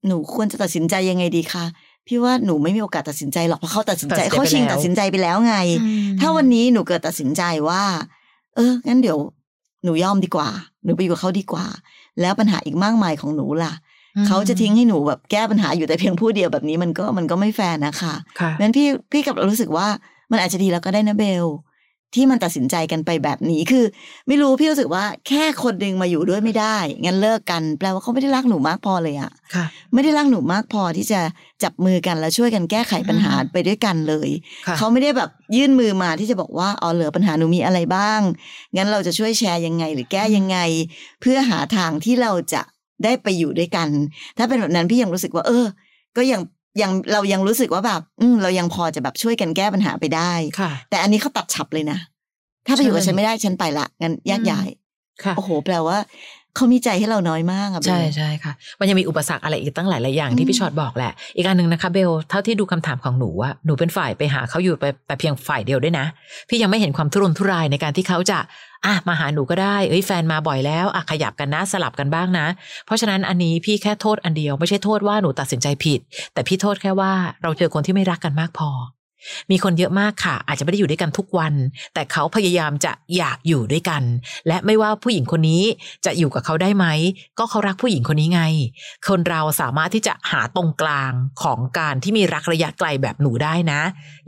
[0.07, 1.65] หนูควรจะตัดสินใจยังไงดีคะ
[2.07, 7.83] พี่ว่าหนูไม่มีโอกาสตัดสินใจหรอกเพราะเขาตัดสินใจเขาชิงตัดสินใจไปแล้วไงอืมถ้าวันนี้หนูเกิดตัดสินใจว่า
[8.57, 9.19] เอองั้นเดี๋ยว
[9.85, 10.49] หนูยอมดีกว่า
[10.85, 11.67] หนูไปอยู่กับเขาดีกว่า
[12.21, 13.73] แล้วปัญหาอีกมากมายของหนูล่ะ
[14.27, 19.87] เขาจะทิ้งให้หนูแบบแก้ปัญหาอยู่แต่เพียงผู้เดียวแบบนี้มันก็มันก็ไม่แฟร์นะคะค่ะเพราะฉะนั้นพี่พี่กลับรู้สึกว่า
[20.31, 21.47] มันอาจจะดีแล้วก็ได้นะเบล
[22.15, 23.85] ที่มันตัดสินใจกันไปแบบนี้คือ
[24.29, 31.21] ไม่รู้พี่รู้สึกว่าแค่คนหนึ่งมาอยู่ด้วยไม่ได้ งั้นเลิกกันแปลว่าเขาไม่ได้รักหนูมากพอเลยอะค่ะ ไม่ได้รักหนูมากพอที่จะ
[31.63, 34.29] จับมือกันแล้วช่วยกันแก้ไขปัญหาไปด้วยกันเลย
[34.67, 38.21] ค่ะเขาไม่ได้แบบยื่นมือมาที่จะบอกว่าอ๋อเหลือปัญหาหนูมีอะไรบ้าง
[38.77, 40.59] งั้นเราจะช่วยแชร์ยังไง หรือแก้ยังไง
[41.21, 42.63] เพื่อหาทางที่เราจะ
[43.05, 43.89] ได้ไปอยู่ด้วยกัน
[44.39, 45.67] ถ้าเป็นแบบนั้นพี่ยังรู้สึกว่า เออ
[46.17, 46.41] ก็ยัง
[46.83, 51.99] ยังเรายังรู้สึกว่าแบบ อืมเรายังพอจะแบบช่วยกันแก้ปัญหาไปได้ค่ะ แต่อันนี้เขาตัดฉับเลยนะ
[52.67, 54.69] ถ้าไปอยู่กับใช่ฉันไม่ได้ฉันไปละงั้นแยกย้าย
[55.25, 55.99] ค่ะโอ้โห แปลว่า
[56.57, 66.07] เขามีใจให้เราน้อยมากอะเบลใช่ใช่ค่ะ มันยังมีอุปสรรคอะไรอีกตั้งหลายหลายอย่างอืที่มพี่ชอตบอกแหละ อีกอันหนึ่งนะคะเบล เท่าที่ดูคำถามของหนูว่าหนูเป็นฝ่ายไปหาเขาอยู่ไปแต่เพียงฝ่ายเดียวด้วยนะ
[66.49, 68.39] พี่ยังไม่เห็นความทุรนทุรายในการที่เขาจะ
[68.87, 72.47] อะมาหาหนูก็ได้เอ้ยแฟนมาบ่อยแล้วอะขยับกันนะสลับกันบ้างนะ
[72.87, 76.01] เพราะฉะนั้นอันนี้พี่แค่โทษอันเดียวไม่ใช่โทษว่าหนูตัดสินใจผิด
[76.35, 78.71] แต่พี่โทษแค่ว่าเราเจอคนที่ไม่รักกันมากพอ
[79.51, 81.55] มีคนเยอะมากค่ะ อาจจะไม่ได้อยู่ด้วยกันทุกวัน
[81.95, 84.03] แต่เขาพยายามจะอยากอยู่ด้วยกัน
[84.49, 85.63] และไม่ว่าผู้หญิงคนนี้
[86.05, 86.87] จะอยู่กับเขาได้ไหม
[87.39, 88.43] ก็เขารักผู้หญิงคนนี้ไง
[89.09, 93.81] คนเราสามารถที่จะหาตรงกลางของการที่มีรักระยะไกลแบบหนูได้นะ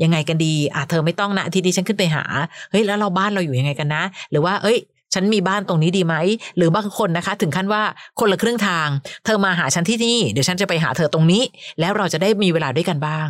[0.02, 2.24] ยังไงกันดีอะเธอไม่ต้องนะทีนี้ฉันขึ้นไปหา
[2.70, 4.78] เฮ้ยแล้วเราบ้านเราอยู่ยังไงกันนะ หรือว่าเอ้ย
[5.14, 6.14] ฉันมีบ้านตรงนี้ดีไหม
[6.56, 7.82] หรือบางคนนะคะ ถึงขั้นว่า
[8.20, 8.88] คนละครึ่งทาง
[9.24, 11.42] เธอมาหาฉันที่นี่ เดี๋ยวฉันจะไปหาเธอตรงนี้
[11.80, 13.26] แล้วเราจะได้มีเวลาด้วยกันบ้าง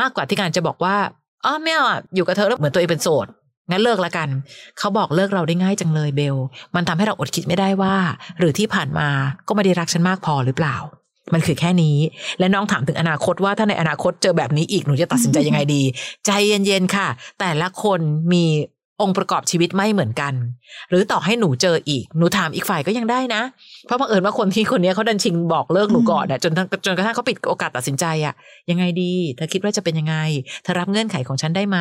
[0.00, 0.96] มากกว่าที่การจะบอกว่า
[1.44, 3.26] อ๋อไม่เอาอะอยู่กับเธอแล้วเหมือนตัวเองเป็นโสด
[3.70, 4.28] งั้นเลิกละกัน
[4.78, 6.36] เขาบอกเลิกเราได้ง่ายจังเลยเบล
[6.74, 7.94] มันทำให้เราอดคิดไม่ได้ว่า
[8.38, 9.08] หรือที่ผ่านมา
[9.48, 10.76] ก็ไม่ได้รักฉันมากพอหรือเปล่า
[11.34, 11.96] มันคือแค่นี้
[12.38, 15.82] และน้องถามถึงอนาคตว่าถ้าในอนาคตเจอแบบนี้อีกหนูจะตัดสินใจยังไงดี
[16.26, 17.08] ใจเย็นๆค่ะ
[17.40, 18.00] แต่ละคน
[18.32, 18.44] มี
[19.02, 20.34] องค์ประกอบชีวิตไม่เหมือนกัน
[20.90, 23.42] หรือต่อให้หนูเจออีก หนูถามอีกฝ่ายก็ยังได้นะ
[23.86, 26.52] เพราะบังเอิญว่าคนที่คนนี้เขาดันชิงบอกเลิกหนูก่อนอะจน
[26.86, 28.34] จนกระทั่งเขาปิดโอกาสตัดสินใจอะ
[28.70, 30.16] ยังไงดีเธอคิดว่าจะเป็นยังไง
[30.62, 31.78] เธอรับเงื่อนไขของฉันได้ไหม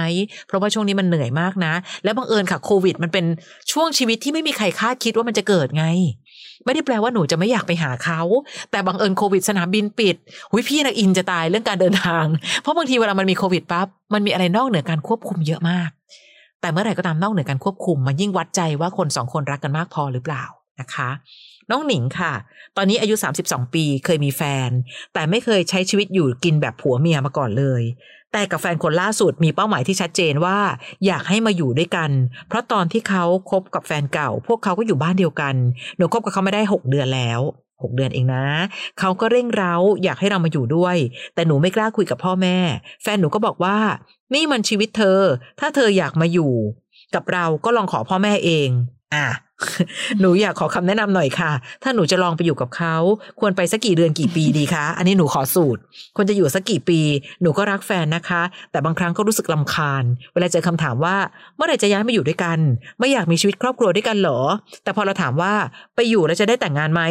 [0.48, 1.74] เพราะว่าช่วงนี้มันเหนื่อยมากนะ
[2.04, 3.26] แล้วบังเอิญค่ะโควิด มันเป็น
[3.72, 5.86] ช่วงชีวิตที่ไม่มีใครคาดคิดว่ามันจะเกิดไง
[6.66, 8.22] ไม่ได้แปลว่าหนูจะไม่อยากไปหาเขา
[8.72, 10.16] แต่บังเอิญโควิดสนามบินปิด
[10.52, 12.26] หุยพี่นักอินจะตายเรื่องการเดินทาง
[12.62, 15.90] เพราะบางทีเวลามันมีโควิดปั๊บมันมีอะไรนอกเหนือการควบคุมเยอะมาก
[16.66, 20.44] แต่เมื่อไหร่ก็ตามนอกเหนือการควบคุมมันยิ่งวัดใจว่าคนสองคนรักกันมากพอหรือเปล่า
[20.80, 21.10] นะคะ
[21.70, 22.34] น้องหนิงค่ะ
[22.78, 24.70] ตอนนี้อายุ 32 ปีเคยมีแฟน
[25.14, 27.82] แต่ไม่เคยใช้ชีวิตอยู่กินแบบผัวเมียมาก่อนเลย
[28.34, 30.58] แต่กับแฟนคนล่าสุดมีเป้าหมายที่ชัดเจนว่า
[31.06, 32.12] อยากให้มาอยู่ด้วยกัน
[32.48, 35.56] เพราะตอนที่เขาคบกับแฟนเก่า พวกเขาก็อยู่บ้านเดียวกัน
[35.98, 37.42] หนูคบกับเขาไม่ได้ 6 เดือนแล้ว
[37.82, 38.46] หกเดือนเองนะ
[39.00, 40.98] เขาก็เร่งเร้าอยากให้เรามาอยู่ด้วย
[41.36, 42.58] แต่หนูไม่กล้าคุยกับพ่อแม่
[43.04, 43.78] แฟนหนูก็บอกว่า
[44.34, 45.20] นี่มันชีวิตเธอ
[45.60, 46.54] ถ้าเธออยากมาอยู่
[47.16, 48.70] กับเราก็ลองขอพ่อแม่เอง
[49.16, 49.28] อะ
[50.20, 51.52] หนูอยากขอคำแนะนำหน่อยค่ะ
[51.84, 52.96] ถ้าหนูจะลองไปอยู่กับเขา
[53.40, 55.82] ควรไปสักกี่เดือนกี่ปีดีคะ อันนี้หนูขอสูตร
[56.16, 57.00] ควรจะอยู่สักกี่ปี
[57.42, 61.18] หนูก็รักแฟนนะคะ แต่บางครั้งก็รู้สึกลำคาญ เวลาเจอคำถามว่า
[61.56, 62.60] เมื่อไหร่จะย้ายมาอยู่ด้วยกัน
[63.00, 64.40] ไม่อยากมีชีวิตครอบครัวด้วยกันเหรอ
[64.84, 65.54] แต่พอเราถามว่า
[65.96, 67.02] ไปอยู่แล้วจะได้แต่งงานไหม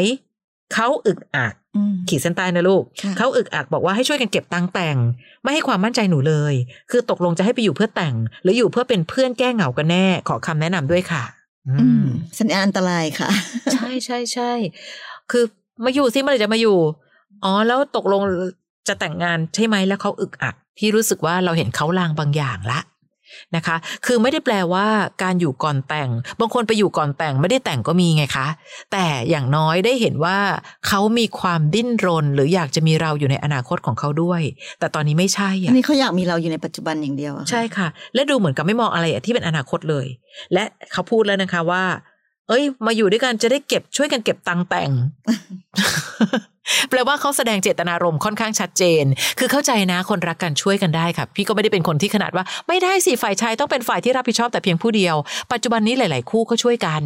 [0.72, 4.96] เขาอึกอักอืมขีดเส้นใต้นะลูกค่ะเขาอึกอักบอกว่าให้ช่วยกันเก็บตังค์แต่ง
[5.42, 6.54] ไม่ให้ความมั่นใจหนูเลย
[6.90, 11.24] คือตกลงจะให้ไปอยู่เพื่อแต่ง หรืออยู่เพื่อเป็นเพื่อนแก้เหงากันแน่ ขอคำแนะนำด้วยค่ะ
[11.68, 12.06] อือืมม
[12.40, 13.30] สัญญาณอันตรายค่ะ
[13.74, 14.52] ใช่ใช่ใช่
[15.30, 15.44] คือ
[15.84, 16.78] มาอยู่สิเมื่อไหร่จะมาอยู่
[17.44, 18.20] อ๋อแล้วตกลง
[18.88, 22.80] จะแต่งงานใช่ไหมแล้วเขาอึกอักพี่รู้สึกว่าเราเห็นเขาลางบางอย่างละ
[23.56, 24.86] นะคะ คือไม่ได้แปลว่า
[25.22, 28.46] การอยู่ก่อนแต่ง บางคนไปอยู่ก่อนแต่งไม่ได้แต่งก็มีไงคะ
[28.92, 30.38] แต่อย่างน้อยได้เห็นว่า
[30.88, 34.42] เขามีความดิ้นรน หรืออยากจะมีเราอยู่ในอนาคตของเขาด้วย
[34.78, 40.06] แต่ตอนนี้ไม่ใช่อัอะนนี้เขาอยากมีเราอยู่ในปัจจุบันอย่างเดียวอะค่ะใช่ค่ะ และดูเหมือนกับไม่มองอะไรที่เป็นอนาคตเลย
[40.52, 41.84] และเขาพูดแล้วนะคะว่า
[42.48, 44.90] เอ้ย มาอยู่ด้วยกันจะได้เก็บช่วยกันเก็บตังค์แต่ง
[46.90, 49.04] แปลว่าเขาแสดงเจตนารมณ์ค่อนข้างชัดเจน
[49.38, 55.16] คือเข้าใจนะคนรักกันช่วยกันได้ค่ะ พี่ก็ไม่ได้เป็นคนที่ขนาดว่า ไม่ได้สิฝ่ายชายต้องเป็นฝ่ายที่รับผิดชอบแต่เพียงผู้เดียว
[55.52, 57.02] ปัจจุบันนี้หลาย ๆ คู่ก็ช่วยกัน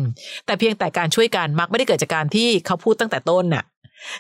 [0.47, 3.65] แต่เพียงแต่การช่วยกันมักไม่ได้เกิดจากการที่เขาพูดตั้งแต่ต้นน่ะ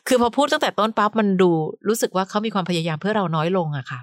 [0.08, 1.50] คือพอพูดตั้งแต่ต้นปั๊บมันดู
[1.88, 4.00] รู้สึกว่าเขามีความพยายามเพื่อเราน้อยลงอะค่ะ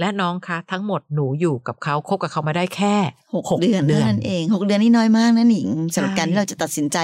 [0.00, 2.96] และน้องคะทั้งหมดหนูอยู่กับเขาคบกับเขามาได้แค่
[3.34, 6.98] หกเดือนเท่านั้นเองหกเดือนนี่น้อยมากนะหนิงสำหรับใช่การที่เราจะตัดสินใจ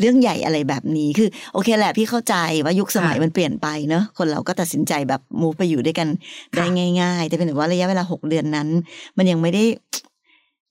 [0.00, 6.08] เรื่องใหญ่อะไรแบบนี้คือ โอเคแหละพี่เข้าใจว่ายุคสมัยค่ะมันเปลี่ยนไปเนอะคนเราก็ตัดสินใจแบบมูฟไปอยู่ด้วยกัน
[6.56, 8.68] ได้ค่ะง่าย ๆ แต่เป็นแต่ว่าระยะเวลาหกเดือนนั้น
[9.16, 9.64] มันยังไม่ได้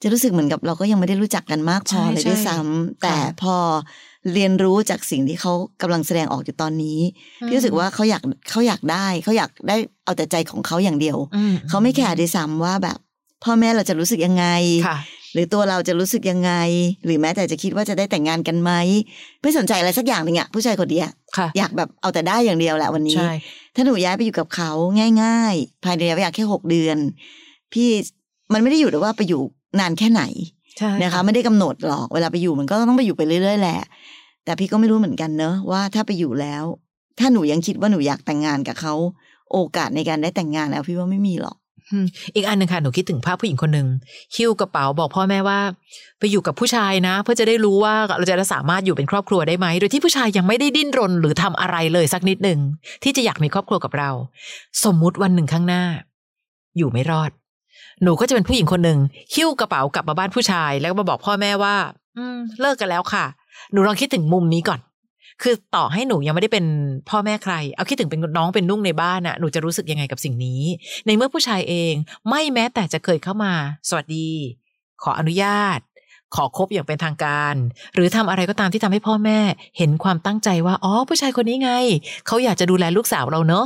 [0.01, 3.55] จะรู้สึกเหมือนกับเราก็ยังไม่ได้รู้จักกันมากพอเลยด้วยซ้ำแต่พอ
[4.33, 6.99] เรียนรู้จากสิ่งที่เขากำลังแสดงออกอยู่ตอนนี้
[7.47, 12.97] พี่รู้สึกว่าเขาอยากเขาอยากได้เขาอยากได้เอาแต่ใจของเขาอย่างเดียวอืเขาไม่แคร์ด้วยซ้ำว่าแบบ
[13.43, 14.45] พ่อแม่เราจะรู้สึกยังไง
[14.87, 14.97] ค่ะ
[15.33, 16.51] หรือตัวเราจะรู้สึกยังไง
[17.05, 18.71] หรือแม้แต่จะคิดว่าจะได้แต่งงานกันไหม
[19.41, 21.03] ไม่สนใจอะไรสักอย่างหนึ่งอะผู้ชายคนเดีย
[21.37, 23.33] ค่ะอยากแบบเอาแต่ได้อย่างเดียวแหละวันนี้ใช่
[23.75, 24.71] ถ้าหนูย้ายไปอยู่กับเขา
[25.23, 26.97] ง่าย ๆ ภายในระยะเวลาแค่หกเดือน
[27.73, 27.89] พี่
[28.53, 29.41] มันไม่ได้อยู่แต่ว่าไปอยู่
[29.79, 30.23] นานแค่ไหน
[30.77, 33.79] ใช่นะคะไม่ได้กำหนดหรอกเวลาไปอยู่มันก็ต้องไปอยู่ไปเรื่อยๆแหละ
[34.47, 36.63] แต่พี่ก็ไม่รู้เหมือนกันเนอะว่าถ้าไปอยู่แล้ว
[37.19, 38.93] ถ้าหนูยังคิดว่าหนูอยากแต่งงานกับเขา
[39.51, 41.57] โอกาสในการได้แต่งงานแล้ว พี่ว่าไม่มีหรอก
[42.35, 43.87] อีกอันหนึ่งค่ะหนูคิดถึงภาพผู้หญิงคนหนึ่ง
[44.35, 45.59] หิ้วกระเป๋าบอกพ่อแม่ว่า
[46.19, 52.59] ไปอยู่กับผู้ชายนะ เพื่อจะได้รู้ว่าเราจะสามารถอยู่เป็นครอบครัวได้ไหมโดยที่ผู้ชายยังไม่ได้ดิ้นรนหรือทำอะไรเลยสักนิดหนึ่ง
[53.03, 54.09] ที่จะอยากมีครอบครัวกับเรา
[54.83, 55.83] สมมุติวันหนึ่งข้างหน้า
[56.77, 57.31] อยู่ไม่รอด
[58.03, 58.99] หนูก็จะเป็นผู้หญิงคนหนึ่ง
[59.33, 61.75] หิ้วกระเป๋ากลับมาบ้านผู้ชาย แล้วก็มาบอกพ่อแม่ว่า
[62.17, 63.25] อืมเลิกกันแล้วค่ะ
[63.71, 64.79] หนูลองคิดถึงมุมนี้ก่อน
[65.41, 66.65] คือต่อให้หนูยังไม่ได้เป็น
[67.09, 70.61] พ่อแม่ใคร เอาคิดถึงเป็นน้องเป็นนุ่งในบ้านน่ะหนูจะรู้สึกยังไงกับสิ่งนี้
[71.05, 71.93] ในเมื่อผู้ชายเอง
[72.29, 73.53] ไม่แม้แต่จะเคยเข้ามา
[73.89, 74.29] สวัสดี
[75.03, 75.79] ขออนุญาต
[76.35, 77.55] ขอคบอย่างเป็นทางการ
[77.93, 79.39] หรือทำอะไรก็ตามที่ทำให้พ่อแม่
[79.77, 81.71] เห็นความตั้งใจว่า อ๋อ ผู้ชายคนนี้ไง
[82.27, 83.65] เขาอยากจะดูแลลูกสาวเราเนอะ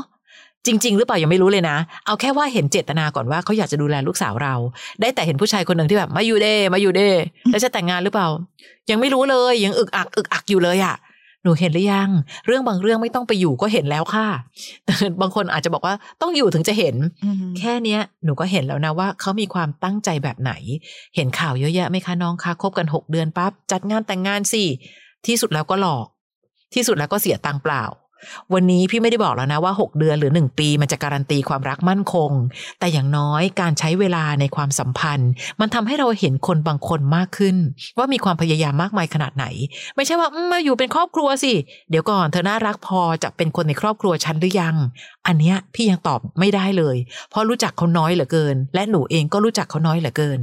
[0.65, 4.56] จริง ๆ หรือเปล่ายังไม่รู้เลยนะ เอาแค่ว่าเห็นเจตนาก่อนว่าเขาอยากจะดูแลลูกสาวเรา
[5.02, 7.10] ได้แต่เห็นผู้ชายคนหนึ่งที่แบบมาอยู่เด้มาอยู่เด้
[7.52, 8.28] แล้วจะแต่งงานหรือเปล่า
[8.89, 10.95] ยังไม่รู้เลยยังอึกอักอึกอักอยู่เลยอะ
[11.43, 12.10] หนูเห็นหรือยัง
[12.45, 14.28] เรื่องบางเรื่องไม่ต้องไปอยู่ก็เห็นแล้วค่ะ
[14.86, 16.95] แต่บางคนอาจจะบอกว่าต้องอยู่ถึงจะเห็น
[17.58, 20.52] แค่เนี้ยหนูก็เห็นแล้วนะว่าเขามีความตั้งใจแบบไหน
[21.15, 24.63] เห็นข่าวเยอะแยะไหมคะน้องคะคบกันหกเดือนปั๊บจัดงานแต่งงานสิ
[25.28, 26.08] ที่สุดแล้วก็หลอก
[26.74, 27.84] ที่สุดแล้วก็เสียตังค์เปล่า
[28.53, 32.31] วันนี้พี่ไม่ได้บอกแล้วนะว่าหกเดือนหรือหนึ่งปี มันจะการันตีความรักมั่นคง
[32.79, 37.55] แต่อย่างน้อยการใช้เวลาในความสัมพันธ์ มันทำให้เราเห็นคนบางคนมากขึ้น
[37.97, 39.45] ว่ามีความพยายามมากมายขนาดไหน
[39.95, 41.53] ไม่ใช่ว่ามมาอยู่เป็นครอบครัวสิ
[41.89, 44.75] เดี๋ยวก่อนเธอน่ารักพอจะเป็นคนในครอบครัวฉันหรือยัง
[45.27, 46.97] อันเนี้ยพี่ยังตอบไม่ได้เลย
[47.29, 50.39] เพราะรู้จักเขาน้อยเหลือเกิน และหนูเองก็รู้จักเขาน้อยเหลือเกิน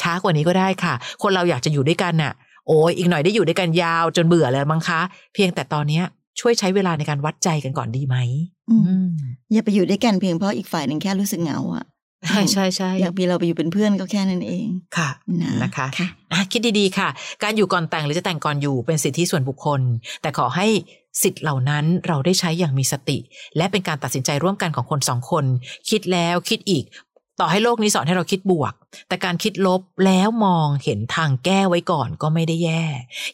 [0.00, 2.32] ช้ากว่านี้ก็ได้ค่ะ คนเราอยากจะอยู่ด้วยกันน่ะ
[2.68, 5.00] โอ้ยอีกหน่อยได้อยู่ด้วยกันยาวจนเบื่อแล้วมั้งคะ
[5.34, 6.04] เพียงแต่ตอนเนี้ย
[6.40, 8.16] ช่วยใช้เวลาในการวัดใจกันก่อนดีไหม
[8.70, 9.08] อืมอืม
[9.52, 11.84] อย่าไปอยู่ด้วยกันเพียงเพราะอีกฝ่ายหนึ่งแค่รู้สึกเหงาอะ
[12.28, 14.66] ใช่ใช่ใช่อยากมีเราไปอยู่เป็นเพื่อนก็แค่นั้นเอง
[14.96, 15.10] ค่ะ
[15.42, 17.08] นะนะคะค่ะอะคิดดีๆค่ะ
[17.42, 19.80] การอยู่ก่อนแต่งหรือจะแต่งก่อนอยู่เป็นสิทธิส่วนบุคคล
[20.22, 20.66] แต่ขอให้
[21.22, 23.18] สิทธิ์เหล่านั้นเราได้ใช้อย่างมีสติ
[23.56, 25.44] และเป็นการตัดสินใจร่วมกันของคนสองคน
[25.90, 26.84] คิดแล้วคิดอีก
[27.40, 28.74] ต่อให้โลกนี้สอนให้เราคิดบวก
[29.08, 32.82] แต่การคิดลบแล้วมองเห็นทางแก้ไว้ก่อนก็ไม่ได้แย่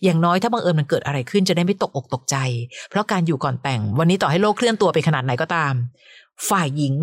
[0.03, 2.37] อย่างน้อยถ้าบังเอิญมันเกิดอะไรขึ้นจะได้ไม่ตกอกตกใจ
[2.91, 5.73] เพราะการอยู่ก่อนแต่ง วันนี้ต่อให้โลกเคลื่อนตัวไปขนาดไหนก็ตาม
[6.49, 6.95] ฝ่ายหญิง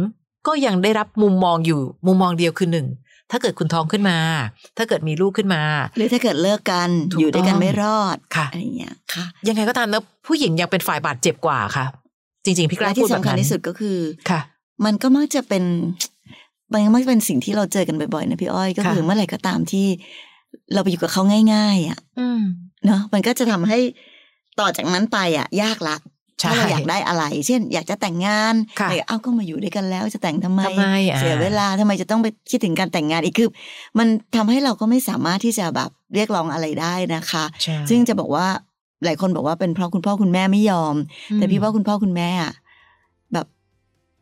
[0.48, 2.88] ก็ยังได้รับมุมมองอยู่มุมมองเดียวคือหนึ่ง
[3.32, 4.18] ถ้าเกิดคุณท้องขึ้นมา
[4.78, 5.62] ถ้าเกิดมีลูกขึ้นมา
[5.98, 11.86] หรือถ้าเกิดเลิกกันถูกอยู่ด้วยกันต้องไม่รอดค่ะอะไรอย่างเงี้ยค่ะ ยังไงก็ตามนะผู้หญิงยังเป็นฝ่ายบาดเจ็บกว่าค่ะ
[12.46, 13.98] จริง ๆ พี่กและล้าพูที่ดแบบสำคัญนั้นที่สุดก็คือ
[14.30, 14.40] ค่ะ
[14.86, 15.64] มันก็มักจะเป็น
[16.74, 19.88] มันก็มักจะเป็นสิ่งที่เราเจอกันบ่อยๆนะพี่อ้อยก็ค่ะคือเมื่อไหร่ก็ตามที่
[20.74, 21.22] เราไปอยู่กับเขา
[21.54, 22.42] ง่าย ๆ อะอืม
[22.86, 23.80] เนาะมันก็จะทำให้
[24.60, 25.98] ต่อจากนั้นไปอะ ยากละ
[26.42, 33.50] ใช่ถ้าเราอยากได้อะไร เช่น อยากจะแต่งงานค่ะแต่เอ้าก็มาอยู่ด้วยกันแล้วจะแต่งทำไมทำไมอะเสียเวลาทำไมจะต้องไปคิดถึงการแต่งงานอีกคือ
[33.98, 38.48] มันทำให้เราก็ไม่สามารถที่จะแบบเรียกร้องอะไรได้นะคะใช่ซึ่งจะบอกว่า
[39.06, 40.96] หลายคนบอกว่าเป็นเพราะคุณพ่อคุณแม่ไม่ยอม
[41.36, 42.67] แต่พี่ว่าคุณพ่อคุณแม่อะแบบ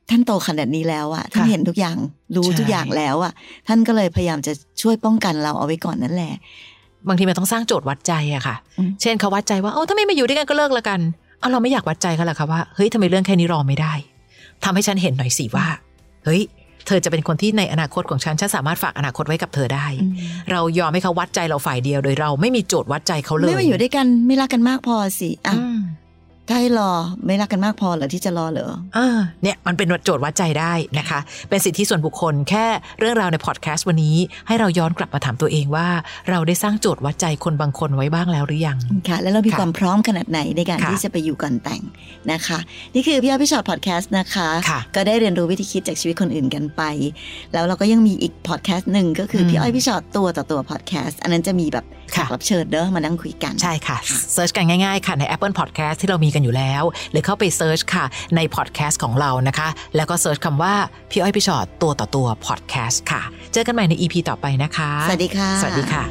[0.09, 1.97] ท่านโตขนาดนี้แล้วอะท่านค่ะเห็นทุกอย่าง
[2.35, 3.31] รู้ใช่ทุกอย่างแล้วอะ
[3.67, 6.33] ท่านก็เลยพยายามจะช่วยป้องกันเราเอาไว้ก่อนนั่นแหละ
[7.07, 10.99] บางทีมันต้องสร้างโจทย์วัดใจอะค่ะอืมเช่นเขาวัดใจว่าโอ้ถ้าไม่มาอยู่ด้วยกันก็เลิกละกัน
[11.39, 13.93] เอาเราไม่อยากวัดใจเขาหรอคะว่าเฮ้ยทำไมเรื่องแค่นี้รอไม่ได้
[14.63, 15.67] ทำให้ฉันเห็นหน่อยสิว่า
[16.25, 16.41] เฮ้ย
[16.87, 20.13] เธอจะเป็นคนที่ในอนาคตของฉันฉันสามารถฝากอนาคตไว้กับเธอได้อืม
[20.51, 26.04] เรายอมให้เขาวัดใจเราฝ่ายเดียวโดยเราไม่มีโจทย์วัดใจเขาเลยไม่มาอยู่ด้วยกันไม่รักกันมากพอสิอะอืมถ้า
[26.53, 26.91] ให้รอ
[27.25, 29.07] ไม่รักกันมากพอเหรอที่จะรอเหรออ่า
[29.43, 32.65] เนี่ยมันเป็นโจทย์วัดใจได้นะคะ เป็นสิทธิส่วนบุคคลแค่
[32.99, 35.87] เรื่องราวในพอดแคสต์วันนี้ ให้เราย้อนกลับมาถามตัวเองว่า
[36.29, 38.77] เราได้สร้างโจทย์วัดใจคนบางคนไว้บ้างแล้วหรือยัง
[39.09, 41.81] ค่ะ แล้วเรามีค่ะความพร้อมขนาดไหนในการค่ะที่จะไปอยู่ก่อนแต่ง
[42.31, 42.59] นะคะ
[42.93, 46.81] นี่คือพี่อ้อยพี่ชอตพอดแคสต์นะคะค่ะก็ได้เรียนรู้วิธีคิดจากชีวิตคนอื่นกันไป
[47.53, 53.97] แล้วเราก็ยังมีอีกพอดแคสต์หนึ่งก็คืออมพี่อ้อยพี่ฉอดตัวต่อตัวพอดแคสต์อันนั้นจะมีแบบแขค่ะกรับเชิญเด้อมานั่งคุยกัน ใช่ค่ะ
[54.33, 60.73] search กันง่ายๆค่ะใน Apple Podcast ที่เรามีกันอยู่แล้ว หรือเข้าไป search ค่ะในพอดแคสต์ของเรานะคะ แล้วก็ search คำว่า
[61.11, 63.21] พี่อ้อยพี่ฉอดตัวต่อตัวพอดแคสต์ค่ะ
[63.53, 66.03] เจอกันใหม่ใน EP ต่อไปนะคะ สวัสดีค่ะ สวัสดีค่ะ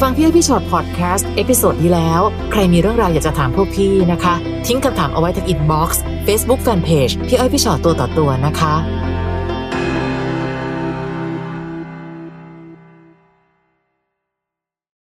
[0.00, 2.20] ฟังพี่อ้อยพี่ฉอดพอดแคสต์ episode ที่แล้ว
[2.52, 4.34] ใครมีเรื่องราวอยากจะถามพวกพี่นะคะ
[4.66, 9.09] ทิ้งคำถามเอาไว้ที่ inbox เฟซบุ๊กแฟนเพจพี่อ้อยพี่ฉอดตัวต่อตัวนะคะ